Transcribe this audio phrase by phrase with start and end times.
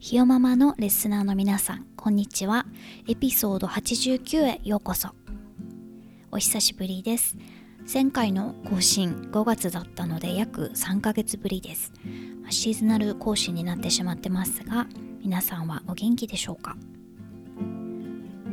[0.00, 2.66] ひよママのレスナーの皆さん、こんにちは。
[3.08, 5.08] エピソード89へようこそ。
[6.30, 7.36] お久しぶりです。
[7.92, 11.92] 前回の更新5月だったので約3ヶ月ぶりです。
[12.48, 14.86] シーズナル更新になってしまってますが、
[15.20, 16.76] 皆さんはお元気でしょうか？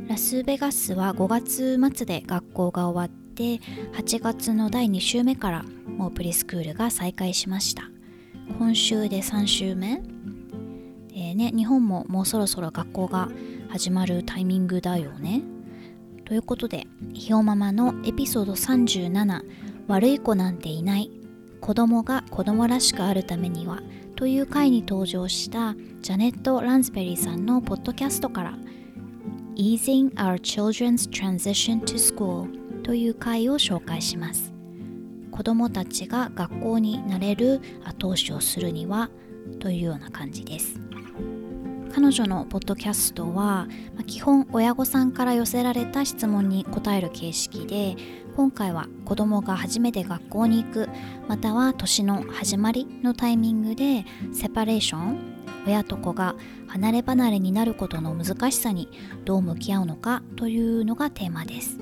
[0.07, 7.83] ラスベガスは5月末で学校が終わって8月の第2週目からもうプリスクールが再開しました
[8.57, 10.01] 今週で3週目、
[11.35, 13.29] ね、日本ももうそろそろ学校が
[13.69, 15.43] 始まるタイミングだよね。
[16.25, 19.41] ということで、ひよママのエピソード37、
[19.87, 21.11] 悪い子なんていない、
[21.61, 23.81] 子供が子供らしくあるためには、
[24.15, 28.57] という回に登場したジャネット・ランズベリーさんのポッドキャストから、
[29.55, 34.53] Easing Our Children's Transition to School という回を紹介します。
[35.31, 39.09] 子供たちが学校になれる後押しをするには
[39.59, 40.79] というような感じです。
[41.95, 43.69] 彼女のポッドキャストは、
[44.05, 47.95] 基本親御さんから寄せられた質問に答える形式で
[48.35, 50.89] 今回は子供が初めて学校に行く
[51.29, 55.19] または年の始まりのタイミングでセパレーション
[55.65, 56.35] 親と子が
[56.67, 58.89] 離れ離れになることの難しさに
[59.23, 61.79] どう向き合うのかというのがテーマです。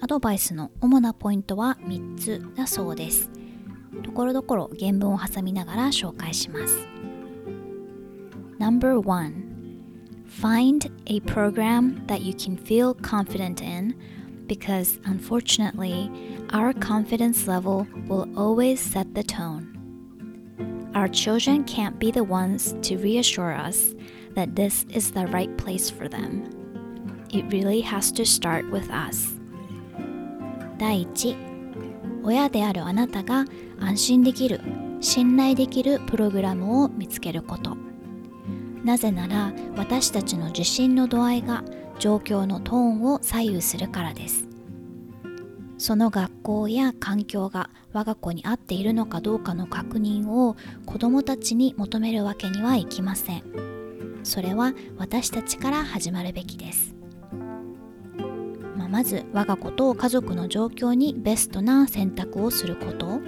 [0.00, 3.30] アドバイスの主なポイントは3つだそうです。
[4.02, 6.95] ところどころ原文を挟みながら紹介します。
[8.59, 13.95] Number one, find a program that you can feel confident in
[14.47, 16.11] because unfortunately,
[16.51, 19.71] our confidence level will always set the tone.
[20.93, 23.95] Our children can't be the ones to reassure us
[24.35, 26.49] that this is the right place for them.
[27.31, 29.39] It really has to start with us.
[30.77, 31.37] 第一、
[32.23, 33.45] 親であるあなたが
[33.79, 34.59] 安心できる、
[34.99, 37.77] 信頼できるプログラムを見つけること。
[38.86, 41.64] なぜなら私たちの自信の度合いが
[41.98, 44.46] 状況のトーンを左右するからです。
[45.76, 50.54] その学校や環境が我が子に合っているのかどうかの確認を
[50.86, 53.42] 子どもたちに求めるわけにはいきません。
[54.22, 56.94] それは私たちから始まるべきです、
[58.76, 63.18] まあ、まず我が子と家族の状況にベストな選択をすること。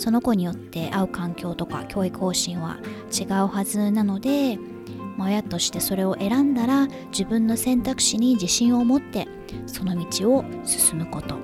[0.00, 2.78] その子によって合う環境とか教育方針は
[3.12, 4.58] 違うはずなので
[5.19, 9.27] 親としてそれを選んだら自分の選択肢に自信を持って
[9.65, 11.35] その道を進むこと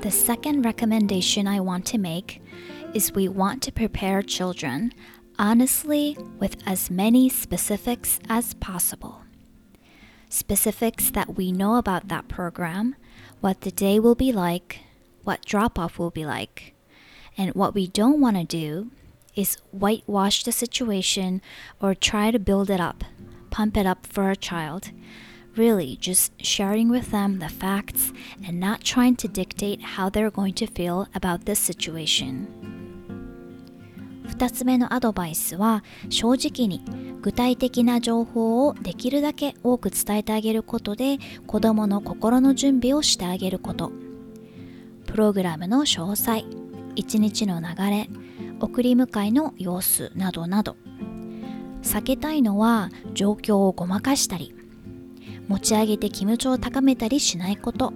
[0.00, 2.40] The second recommendation I want to make
[2.94, 4.92] is we want to prepare children
[5.38, 9.22] honestly with as many specifics as possible.
[10.28, 12.96] Specifics that we know about that program,
[13.40, 14.80] what the day will be like,
[15.24, 16.74] what drop off will be like.
[17.36, 18.90] And what we don't want to do
[19.35, 21.41] is whitewash the situation
[21.81, 23.03] or try to build it up,
[23.49, 24.91] pump it up for a child.
[25.55, 28.11] Really, just sharing with them the facts
[28.45, 32.47] and not trying to dictate how they're going to feel about this situation.
[34.25, 36.83] 2つ目のアドバイスは正直に
[37.21, 43.91] 具体的な情報をできるだけ多く伝えてあげることで子どもの心の準備をしてあげること
[45.05, 46.45] プログラムの詳細
[46.95, 48.09] 一日の流れ
[48.63, 50.77] 送り迎えの様子などなど
[51.81, 54.55] 避けたいのは状況をごまかしたり
[55.49, 57.91] 持ち上げて気持ちを高めたりしないこと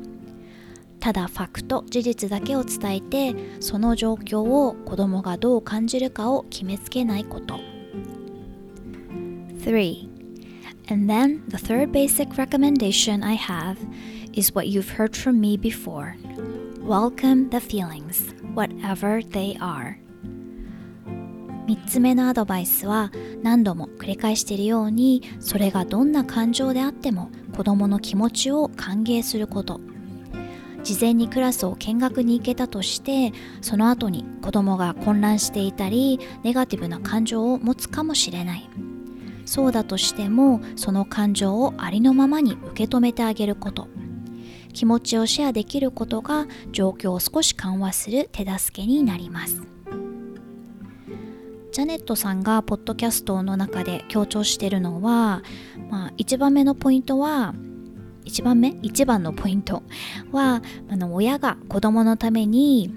[0.99, 7.61] ただファクト事実だけを伝えてその状況を子供がどう感じるかを決めつけないこと
[9.63, 10.09] 3
[10.89, 13.77] And then the third basic recommendation I have
[14.33, 16.17] is what you've heard from me before
[16.81, 19.97] Welcome the feelings, whatever they are.
[21.67, 23.11] 3つ目のアドバイスは
[23.43, 29.81] 何度も繰り返しているようにそれがどんな感情であっても子どもの気持ちを歓迎すること。
[30.83, 38.69] 事前にクラスを見学に行けたとしてその後に子どもが混乱していたりネガティブな感情を持つかもしれない。
[39.45, 43.89] そうだとしてもその感情をありのままに受け止めてあげること。
[44.71, 49.76] 気持ちをシェアできることが状況を少し緩和する手助けになります。
[51.77, 55.43] ジャネットさんがポッドキャストの中で強調してるのは、
[55.91, 57.53] まあ、1番目のポイントは
[58.25, 59.83] 1番目？1番のポイント
[60.31, 62.91] はあの親が子供のために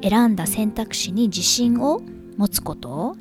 [0.00, 2.02] 選んだ選択肢に自信を
[2.36, 3.16] 持つこと。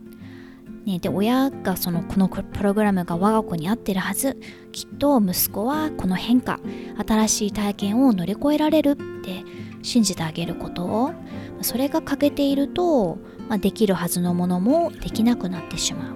[0.85, 4.37] ね、で親がそのこのプログラムが我が子に合ってるはず。
[4.71, 6.59] きっと息子はこの変化
[7.07, 9.43] 新しい体験を乗り越えられるって
[9.81, 11.13] 信じてあげることを。
[11.62, 13.18] それが欠けていると、
[13.48, 16.14] まあ、できるはずのものもできなくなってしまう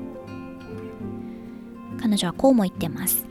[2.00, 3.24] 彼女はこうも言ってます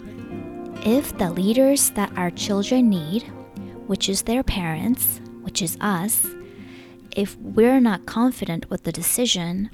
[0.83, 3.24] If the leaders that our children need,
[3.88, 6.25] which is their parents, which is us,
[7.15, 9.69] if we're not confident with the decision,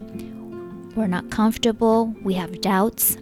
[0.95, 3.18] we're not comfortable, we have doubts,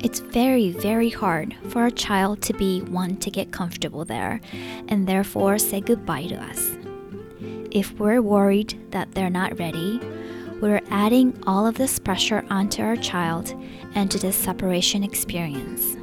[0.00, 4.40] it's very, very hard for a child to be one to get comfortable there
[4.88, 6.76] and therefore say goodbye to us.
[7.73, 9.99] If we're worried that they're not ready,
[10.61, 13.55] we're adding all of this pressure onto our child
[13.95, 15.97] and to this separation experience.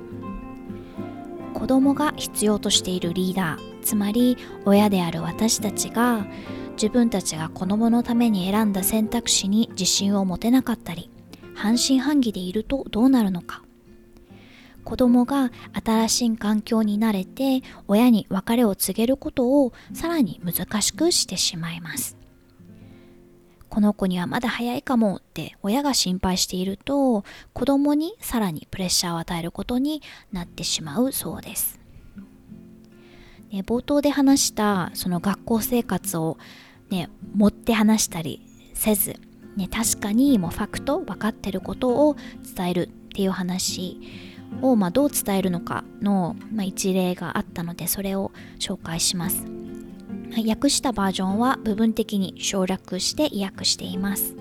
[1.54, 6.26] 子供が必要としているリーダーつまり親である私たちが
[6.72, 11.10] 自分たちが子供のために選んだ選択肢に自信を持てなかったり
[11.54, 13.62] 半信半疑でいるとどうなるのか
[14.84, 15.50] 子供が
[15.84, 22.16] 新しい環境に慣れて親に別れを告げることをさらに難しくしてしまいます
[23.70, 31.78] この子にはまだ早いかもって親が心配していると子供にさらにプレッシャーを与えることになってしまうそうです。
[33.52, 36.38] ね、冒頭で話したその学校生活を、
[36.88, 38.42] ね、持って話したり
[38.74, 39.16] せず、
[39.56, 42.16] ね、確かにもうファクト分かってることを
[42.56, 44.00] 伝えるっていう話
[44.62, 49.44] を、まあ、どう伝えるのかの、まあ、一例があったのでそれを紹介します。
[50.46, 54.34] 訳したバージョンは部分的に省略して意訳しています。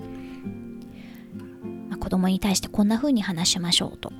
[1.88, 4.12] まあ、子供に対してこんな風に話しましょうと。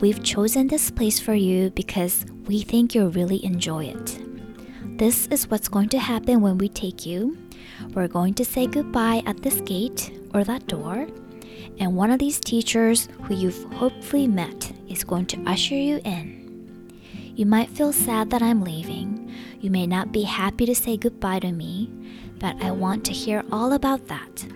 [0.00, 4.20] We've chosen this place for you because we think you'll really enjoy it.
[4.98, 7.36] This is what's going to happen when we take you.
[7.94, 11.06] We're going to say goodbye at this gate or that door,
[11.79, 16.37] and one of these teachers who you've hopefully met is going to usher you in.
[17.35, 19.31] You might feel sad that I'm leaving.
[19.61, 21.91] You may not be happy to say goodbye to me,
[22.39, 24.47] but I want to hear all about that.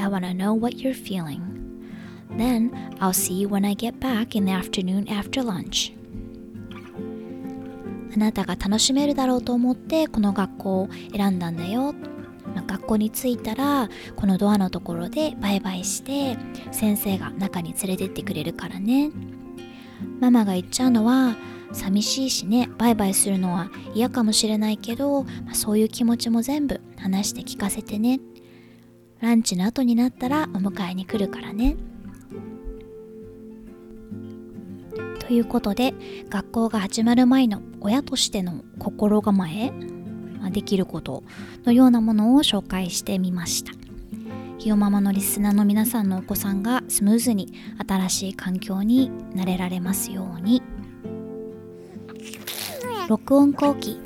[0.00, 1.42] I want to know what you're feeling.
[2.30, 5.92] Then I'll see you when I get back in the afternoon after lunch.
[8.14, 11.94] あなたが楽しめるだろうと思ってこの学校を選んだんだよ。
[12.55, 16.37] まあ、学校に着いたらこのドアのところでバイバイして
[16.71, 19.11] 先生が中に連れてってくれるからね。
[20.19, 21.35] ママが言っちゃうのは
[21.71, 28.19] 寂しいしねバイバイするのは嫌かもしれないけど、まあ、そういう気持ちも全部話して聞かせてね。
[29.19, 31.77] ランチの後になったらお迎えに来るからね。
[35.19, 35.93] ということで
[36.29, 39.71] 学校が始まる前の親としての心構え。
[40.49, 41.23] できること
[41.65, 43.71] のようなものを紹介してみました。
[44.59, 47.53] ひよママのリスナーの皆さんのお子さんがスムーズに
[47.85, 50.61] 新しい環境に慣れられますように。
[53.09, 53.99] 録音後期。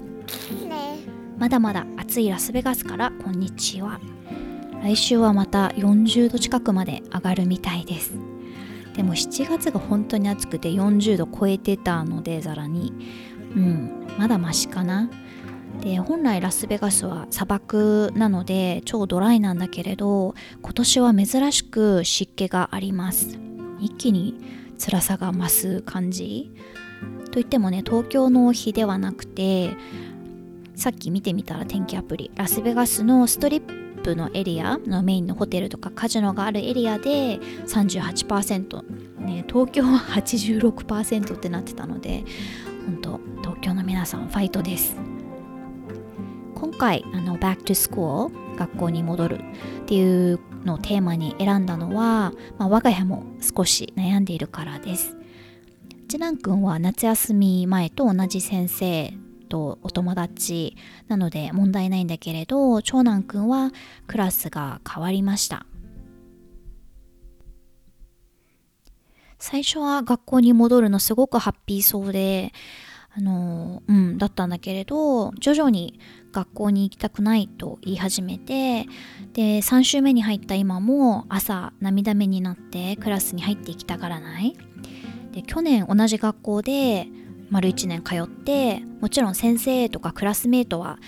[1.37, 3.99] まだまだ暑いラスベガスからこんにちは。
[4.81, 8.13] 来週はまた40度近くまで上がるみたいです。
[8.95, 12.93] でも7月が本当に暑くて40度超えてたのでざらに。
[13.55, 15.09] うんまだマシかな。
[15.81, 23.39] で本来ラスベガスは砂漠なので超ドライなんだけれど今年は珍しく湿気があります。
[23.79, 24.35] 一気に
[24.79, 26.51] 辛さが増す感じ。
[27.31, 29.75] といってもね東京の日ではなくて
[30.75, 38.81] さっき見てみたら天気アプリラスベガスのストリップのエリアのメインのホテルとかカジノがあるエリアで38%、
[39.19, 42.23] ね、東京は86%ってなってたので
[42.85, 45.06] 本当東京の皆さんファイトです。
[46.57, 49.39] 今回あの Back to School 学校に戻る
[49.83, 55.15] っていうのをテーマに選んだのは、まあ、我が家も少し悩んでいるからです。
[56.09, 59.13] 次男くんは夏休み前と同じ先生
[59.49, 60.75] とお友達
[61.07, 63.71] なので問題ないんだけれど長男くんは
[64.07, 65.67] クラスが変わりました。
[69.37, 72.51] 最初は学校に戻るのすごくハッピーそうで
[73.17, 75.99] あのうんだったんだけれど徐々に
[76.31, 78.85] 学校に行きたくないと言い始めて
[79.33, 84.55] で3週目に入った今も朝涙目になってクラスに入っていきたがらない。
[85.31, 87.07] で去年同じ学校で
[87.49, 90.99] 丸1年通ってもちろん先生とかクラスメートは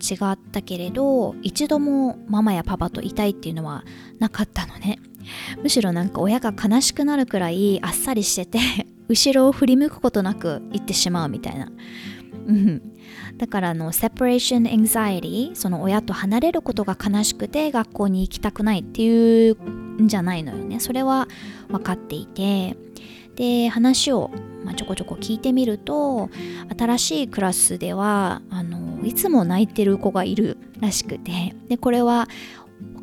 [0.00, 3.84] 違ったけれど一度もママやパパといたいっていうのは
[4.18, 4.98] なかったのね。
[5.60, 8.60] むしろなんか親が悲しくなるくらいあっさりしてて
[9.08, 11.70] 後ろを振り向くことなく行ってしまうみたいな、
[12.46, 12.82] うん、
[13.36, 19.56] だからあのセパレーションエンザイティその親と離れることが悲しくて学校に行きたくないっていう
[20.02, 20.78] んじゃないのよね。
[20.80, 21.26] それは
[21.68, 22.76] 分かっていて。
[23.34, 24.30] で話を、
[24.64, 26.30] まあ、ちょこちょこ聞いてみると
[26.74, 31.54] 新しいクラスではあのいつも泣いてる子がいるらしくて。
[31.68, 32.28] でこれは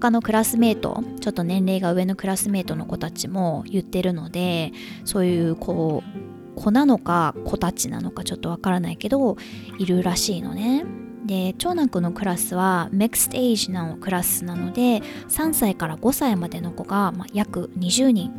[0.03, 4.74] 他のクラスメートちょっと年齢が上のクラスメートの子たちも言ってるので
[5.05, 9.38] そういうこう子なのか子たちなのかちょっとわからないけど
[9.79, 10.83] いるらしいのね。
[11.25, 18.33] で長男くんのクラスはメクステージのクラスなので3歳から5歳までの子が、まあ、約20人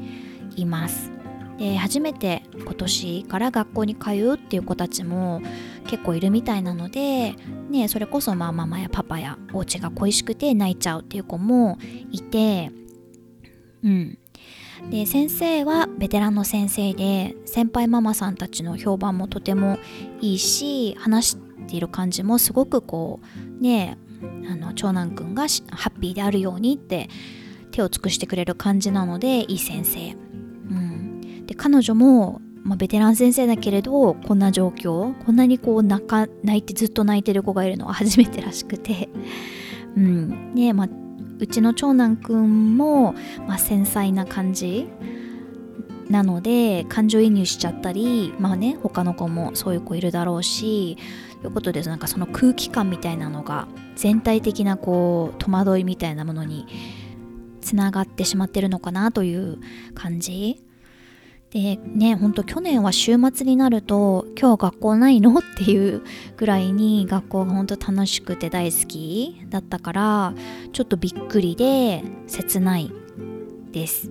[0.56, 1.13] います。
[1.58, 5.40] で初めて今年から学校に通うっていう子たちも
[5.86, 7.34] 結構いるみたいなので、
[7.70, 11.78] ね、それこそまあママやパパやお家が恋しくて泣いちゃうっていう子も
[12.10, 12.70] いて
[13.82, 14.18] うん。
[14.90, 19.78] で先生はベテランの先生で先輩ママさんたちの評判もとても
[20.20, 21.36] いいし話し
[21.68, 23.20] ている感じもすごくこ
[23.58, 23.96] うね
[24.50, 27.08] あの長男くんがハッピーであるようにって
[27.70, 30.23] 手を尽くしてくれる感じなのでいい先生。
[31.54, 39.08] で彼女も、まあ、ベテラン先生だけれどこんな状況こんなにこう泣か泣いてずっと泣いてる子がいるのは初めてらしくて。
[39.96, 40.54] うん。
[40.54, 40.88] ねまあ
[41.38, 43.14] うちの長男くんも、
[43.46, 44.88] まあ、繊細な感じ
[46.08, 50.96] なので感情移入しちゃったりまあね他の子もそういう子いるだろうし
[51.42, 56.66] ということでなんかその空気感みたいなのが全体的なこう戸惑いみたいなものに
[57.60, 59.58] つながってしまってるのかなという
[59.94, 60.64] 感じ。
[61.54, 65.38] でねほんと去年は週末になると今日学校ないの？
[65.38, 66.02] っていう
[66.36, 70.34] ぐらいに学校がほんと楽しくて大好きだったから
[70.72, 72.90] ちょっとびっくりで切ない
[73.70, 74.10] です。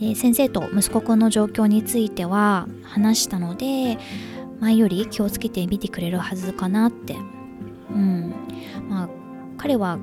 [0.00, 3.96] で先生と息子くんの状況については話したので
[4.60, 7.16] 前より気をつけてみてくれるはずかなって。
[7.94, 8.34] うん。
[8.88, 9.08] まあ
[9.56, 9.98] 彼は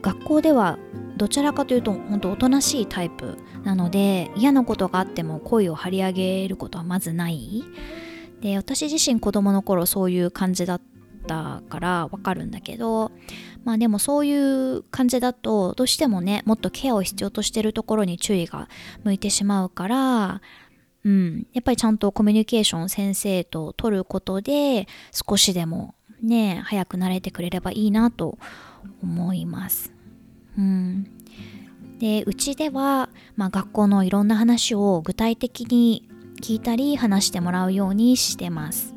[0.00, 0.78] 学校では
[1.16, 7.64] どちらかというと本当おとなしいタイプなので嫌なことがあっても声を張り上げることはまずない
[8.40, 10.80] で私自身子供の頃そういう感じだっ
[11.26, 13.12] たからわかるんだけど
[13.64, 18.68] まあでもそういう感じだとどうしてもねもっとケアを必要としてるところに注意が
[19.04, 20.40] 向いてしまうから
[21.04, 28.38] うん、やっぱりちゃんとコミュニケーション先生と取ることで少しでもね早く慣れてくれればいいなと
[29.02, 29.92] 思います。
[30.58, 31.06] うん、
[31.98, 36.08] でうちでは、まあ、学校のいろんな話を具体的に
[36.40, 38.94] 聞いたり話してもらうようにしてます。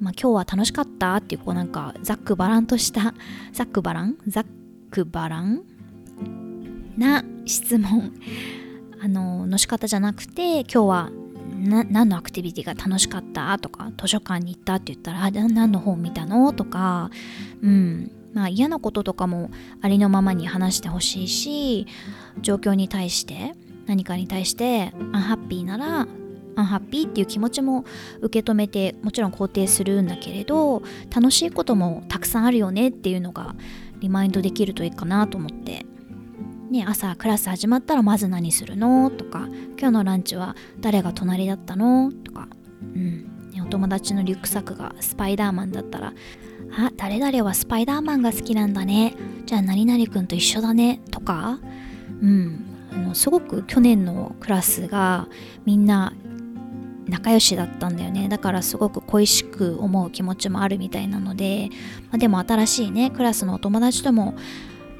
[0.00, 3.14] まあ、今日は楽しかったっていうこうなんかざっくばらんとした
[3.52, 4.16] ざっくばらん？
[4.26, 4.46] ざっ
[4.90, 5.62] くばらん？
[6.96, 8.12] な質問。
[9.00, 11.10] あのの仕方じゃなくて今日は
[11.58, 13.56] 何のアクティビティが楽しかった？
[13.58, 16.52] とか図書館に行ったって言ったら何の本見たの？
[16.52, 17.10] とか
[17.62, 18.10] うん。
[18.32, 21.86] まあ、嫌なこととかもありのままに話してほしいし
[22.40, 23.54] 状況に対して
[23.86, 26.06] 何かに対してアンハッピーなら
[26.56, 27.84] アンハッピーっていう気持ちも
[28.20, 30.82] 受け止めてもちろん肯定するんだけれど
[31.14, 33.54] 楽しいこともたくさんあるよねっていうのが
[34.00, 35.86] リマインドできるといいかなと思って。
[36.70, 39.10] ね、朝クラス始まったらまず何するの？
[39.10, 39.46] とか
[39.78, 42.10] 今日のランチは誰が隣だったの？
[42.10, 42.48] とか、
[42.82, 43.28] うん。
[43.62, 46.14] お友達のリュックサックがスパイダーマンだったら
[46.76, 49.14] あ、誰々はスパイダーマンが好きなんだね。
[49.46, 51.00] じゃあ何々くんと一緒だね。
[51.10, 51.58] とか、
[52.20, 52.64] うん。
[52.92, 55.28] あのすごく去年のクラスが
[55.64, 56.12] みんな
[57.06, 58.28] 仲良しだったんだよね。
[58.28, 61.68] だからすごく恋しく思う気持ちもあるみたいなので、
[62.10, 64.34] まあ、でも新しいね、クラスのお友達とも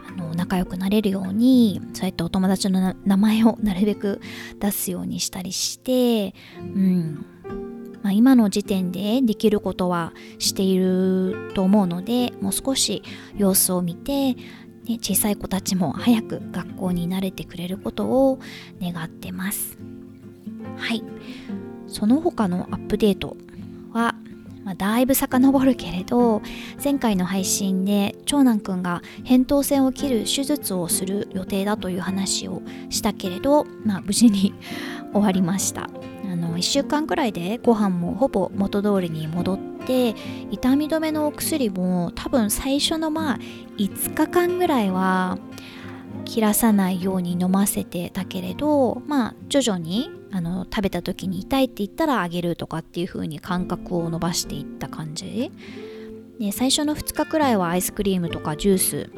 [0.09, 4.21] あの仲良くなれるようにそうやってお友達の名前をなるべく
[4.59, 7.27] 出すようにしたりして、うん、
[8.13, 13.03] あ、今の時点でできることはしていると思うのでもう少し
[13.37, 14.39] 様子を見て、ね、
[15.01, 18.39] 小さい子たちも早く学校に慣れてくれることを
[18.81, 19.79] 願ってます。
[20.77, 21.03] はい。
[21.87, 23.37] その他のアップデート
[23.93, 24.15] は
[24.65, 26.41] まあ、だいぶ遡るけれど
[26.83, 34.55] 前回の配信で長男くんが扁桃腺を切る手術をする予定だという話をしたけれど、まあ、無事に
[35.13, 35.91] 終わりました。
[36.33, 40.15] あの1週間くらいでご飯もほぼ元通りに戻って
[40.51, 43.39] 痛み止めのお薬も多分最初のまあ
[43.77, 45.37] 5日間ぐらいは
[46.25, 55.53] 切らさないように飲ませてたけれどまあ徐々にあの食べた時に痛いって言ったらあげるとかっていう風に感覚を伸ばしていった感じ。
[56.41, 59.11] で最初の2日くらいはアイスクリームとかジュース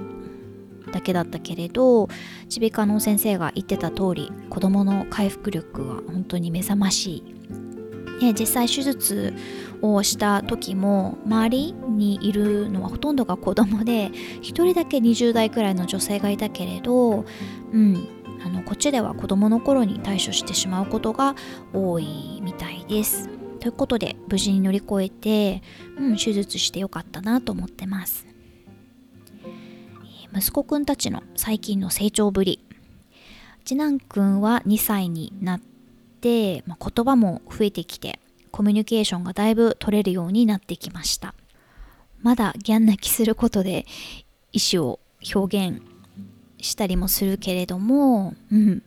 [0.95, 2.09] だけだったけれど
[2.55, 7.35] 耳鼻科の先生が言ってた通り子どもの回復力は本当に目覚ましい
[8.21, 9.35] ね、実際手術
[9.83, 17.25] をした時も周りにいるのはほとんどが子供で1人だけ20代くらいの女性がいたけれど、
[17.73, 18.09] うん、
[18.45, 21.35] あのこっちでは子供の頃に対処してしまうことが
[21.73, 23.29] 多いみたいです。
[23.61, 25.63] ということで無事に乗り越えて、
[25.99, 28.34] うん、手術してよかったなと思ってます。
[30.37, 32.61] 息子くんたちの最近の成長ぶり。
[33.65, 35.61] 次男くんは2歳になっ
[36.21, 38.19] て、まあ、言葉も増えてきて
[38.51, 41.35] コミュニケーションがだいぶ取れるようになってきました。
[42.23, 43.87] まだギャン泣きすることで
[44.53, 44.99] 意思を
[45.35, 45.83] 表現
[46.59, 48.83] したりもするけれども、うん。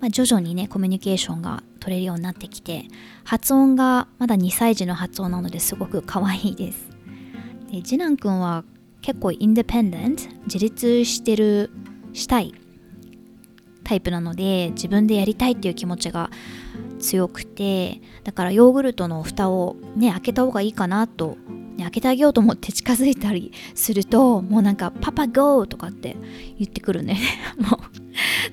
[0.00, 2.86] まあ、徐々にねコミュニケーションが取れるようになってきて
[3.22, 6.90] 発音がまだ2歳児の発音なのですごく可愛いです。
[7.70, 8.64] で次男くんは
[9.02, 11.70] 結構インディペンデント自立してる
[12.12, 12.54] したい
[13.84, 16.30] タイプなので自分でやりたいっていう気持ちが
[17.00, 21.36] 強くてだからヨーグルトの蓋をね開けた方がいいかなと、
[21.76, 26.16] ね、開けてあげようと思って近づいたりするともうなんか「パパゴー!」とかって
[26.58, 27.18] 言ってくるね
[27.58, 27.80] も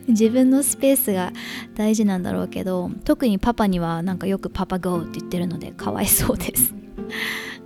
[0.07, 1.31] う自分のスペースが
[1.75, 6.73] 大事なんだろうけど特にパパにはなんかよく「パパゴー!」って言ってるのでかわいそうです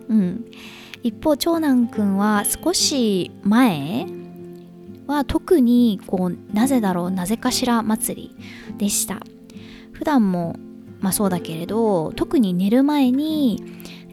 [0.09, 0.45] うん
[1.03, 4.07] 一方長男くんは少し前
[5.05, 8.33] は特にこうなぜだろうなぜかしら祭
[8.69, 9.19] りでした。
[9.91, 10.55] 普段も
[11.01, 13.62] まあそうだけれど特に寝る前に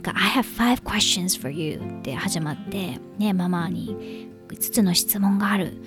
[0.03, 5.81] I have five questions for you って始まってねママに5つの質問がある。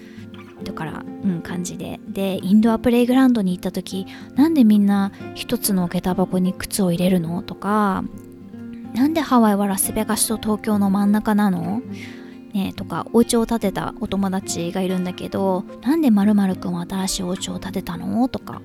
[0.63, 1.99] だから、うん、感じで。
[2.07, 7.43] でインドアプレイグラウンドに行った時なんでみんな一つの下駄箱に靴を入れるの？
[7.43, 8.05] とか
[8.93, 11.81] なんでハワイはラスベガスと東京の真ん中なの？
[12.53, 18.27] ねとかお家を建てたお友達がいるんだけどなんでまるくんは新しいお家を建てたの？
[18.29, 18.61] とか、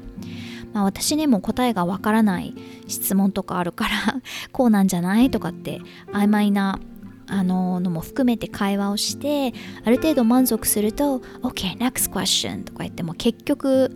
[0.75, 2.55] まあ、私にも答えがわからない
[2.87, 3.91] 質問とかあるから
[4.53, 5.31] こうなんじゃない？
[5.31, 5.81] とかって
[6.13, 6.79] 曖昧な
[7.31, 9.53] あののも含めて会話をして
[9.85, 13.95] ある程度満足すると OK next question とか言っても結局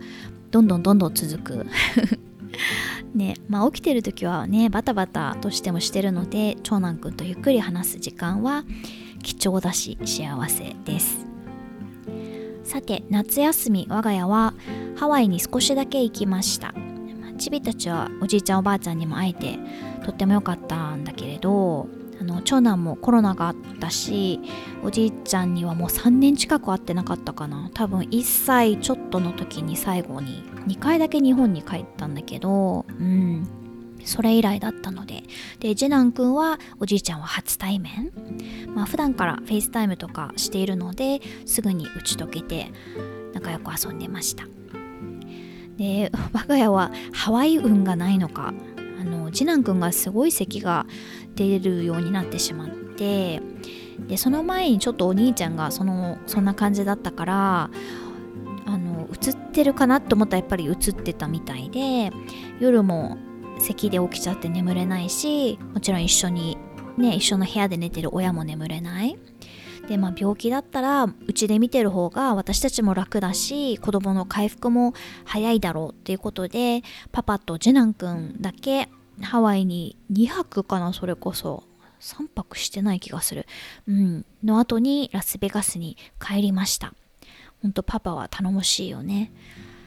[0.51, 1.65] どんどんどんどん続く。
[3.15, 8.63] ねまあ起きてる時はねバタバタとしてもしてるので長男くんとゆっくり話す時間は
[9.21, 11.25] 貴重だし幸せです。
[12.63, 14.53] さて夏休み我が家は
[14.95, 16.73] ハワイに少しだけ行きました。
[17.37, 19.59] チビたちはおじいちゃんおばあちゃんにも会えて
[20.05, 21.87] とっても良かったんだけれど
[22.19, 24.39] あの長男もコロナがあったし
[24.83, 27.69] おじいちゃんにはもう3年近く会ってなかったかな。
[27.73, 33.47] 多分1歳ちょっとの時に最後に2回だけ日本に帰ったんだけどうん。
[34.05, 35.23] それ以来だったので。
[35.59, 38.11] で次男くんはおじいちゃんは初対面。
[38.75, 42.71] まあ普段から FaceTime とかしているのですぐに打ち解けて
[43.33, 44.45] 仲良く遊んでました。
[45.77, 48.53] で我が家はハワイ運がないのか
[49.03, 50.85] あの次男くんがすごい咳が
[51.35, 53.41] 出るようになってしまって
[54.07, 57.69] でその前にちょっとお兄ちゃんがそのそんな感じだったから
[58.65, 62.11] あの移ってるかなと思ったらやっぱり移ってたみたいで
[62.59, 63.17] 夜も
[63.59, 66.57] 咳で起きちゃって眠れないしもちろん一緒に
[66.97, 69.17] ね一緒の部屋で寝てる親も眠れない。
[69.87, 74.93] でまあ病気だったらうちで見てる方が私たちも楽だし子供の回復も
[75.25, 78.89] 早いだろうっていうことでパパと次男くんだけ
[79.21, 81.63] ハワイに2泊かなそれこそ。
[82.03, 83.45] 3泊してない気がする。
[83.87, 84.25] うん。
[84.43, 86.93] の後にラスベガスに帰りました。
[87.61, 89.31] ほんとパパは頼もしいよね。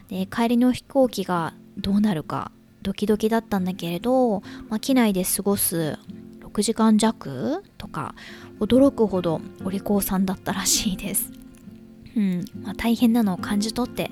[0.09, 5.99] で帰りの飛行機がどうなるかドキドキだったんだけれど、まあ、機内で過ごす
[6.57, 8.15] 6時間弱とか
[8.61, 11.31] 驚くほどお利口さんだったらしいです。
[12.17, 14.11] うんまあ、大変なのを感じ取って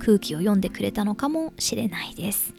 [0.00, 2.52] 空気を読んでくれたのかもしれないです。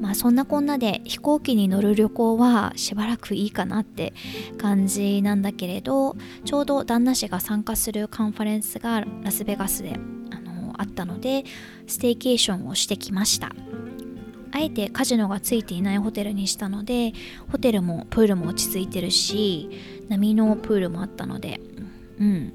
[0.00, 4.12] まあそんなこんなで飛行機に乗る旅行はしばらくいいかなって
[4.58, 9.92] 感じなんだけれどちょうど旦那氏が参加するカンファレンスがラスベガスで
[10.32, 11.44] あのあったので
[11.86, 13.52] ステイケーションをしてきました。
[14.60, 17.14] あえてカジノがついていないホテルにしたので
[17.50, 19.70] ホテルもプールも落ち着いてるし
[20.08, 21.60] 波のプールもあったので。
[22.18, 22.52] うん。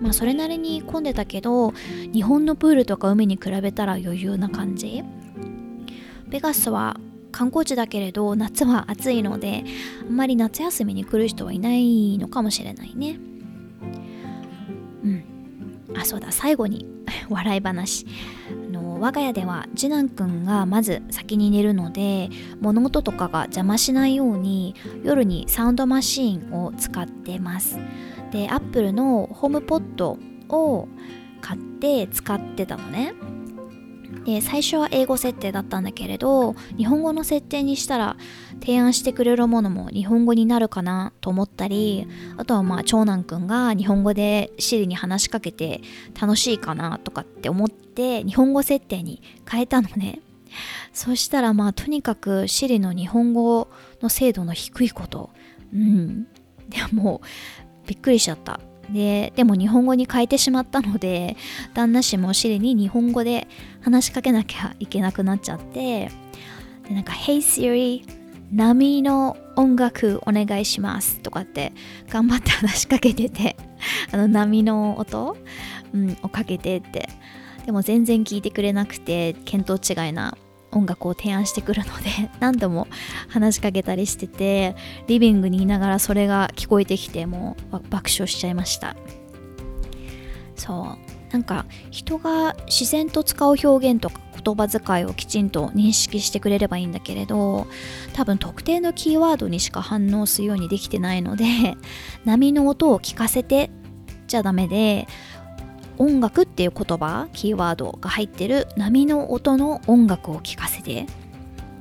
[0.00, 1.72] まあそれなりに混んでたけど
[2.12, 5.02] 日本のプールとか海に比べたら余裕な感じ。
[6.28, 6.98] ベガスは
[7.32, 9.64] 観光地だけれど夏は暑いので
[10.02, 13.18] あんまり夏休みに来る人はいないのかもしれないね。
[15.02, 15.24] うん。
[15.96, 16.30] あそうだ。
[16.30, 16.86] 最後に
[17.28, 18.06] 笑い話。
[19.04, 22.30] 我が家では次男くんがまず先に寝るので
[22.62, 27.78] 物音とかが邪魔しないように夜にサウンドマシーンを使ってます。
[28.32, 30.16] でアップルのホームポット
[30.48, 30.88] を
[31.42, 33.12] 買って使ってたのね。
[34.24, 38.16] で最初は英語設定だったんだけれど日本語の設定にしたら
[38.60, 42.06] 提案してくれるものも日本語になるかなと思ったり
[42.38, 45.82] あとはまあ長男くんが日本語でシリに話しかけて
[46.20, 50.20] 楽しいかなとかって思って日本語設定に変えたのね。
[50.92, 53.68] そしたらまあとにかくシリの日本語
[54.00, 55.30] の精度の低いこと。
[55.72, 56.24] うん。
[56.68, 57.20] でも
[57.86, 58.60] びっくりしちゃった。
[58.90, 61.36] ででも日本語に変えてしまったので
[61.74, 63.46] 旦那氏もシリに日本語で
[63.80, 66.10] 話しかけなきゃいけなくなっちゃって
[66.88, 68.04] でなんか「Hey Siri
[68.52, 71.72] 波の音楽お願いします」とかって
[72.08, 73.56] 頑張って話しかけてて
[74.12, 75.36] あの波の音、
[75.92, 77.08] うん、をかけてって。
[77.64, 80.36] でも全然聞いてくれなくて見当違いな
[80.74, 82.86] 音楽を提案してくるので 何度も
[83.28, 88.96] 話しかけたりしててリビングにいながらそれが聞こえてきてもう爆笑しちゃいました。
[90.56, 91.14] そう。
[91.32, 97.66] なんか人が自然と使う表現とか言葉遣いをきちんと認識してくれればいいんだけれど
[98.12, 101.44] 多分特定のキーワードにしか反応するようにできてないので
[102.24, 103.70] 波の音を聞かせて
[104.28, 105.08] ちゃダメで
[105.98, 111.06] 音楽っていう言葉キーワードが入ってる波の音の音楽を聴かせて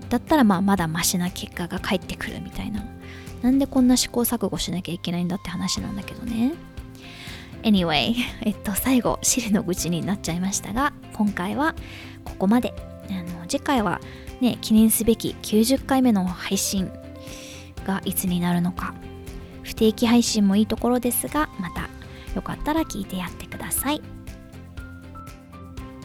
[0.09, 2.85] だったらまあまだマシな結果が返ってくるみたいな。
[3.41, 6.53] なんでこんな試行錯誤しなきゃいけないんだって話なんだけどね。
[7.63, 11.75] Anyway えっと最後シリの愚痴になっちゃいましたが今回は
[12.23, 12.73] ここまで。
[13.09, 13.99] あの次回は
[14.39, 16.89] ね記念すべき90回目の配信
[17.85, 18.93] がいつになるのか
[19.63, 21.82] 不定期配信もいいところですがまた
[22.35, 24.01] よかったら聞いてやってください。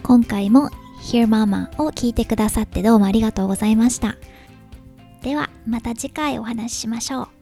[0.02, 0.70] 今回も
[1.02, 4.16] Hear Mama を聞いてくださってどうもありがとうございました。
[5.22, 7.37] ではまた次回お話ししましょう。